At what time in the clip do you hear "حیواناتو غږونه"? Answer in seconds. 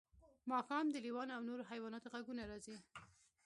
1.71-2.41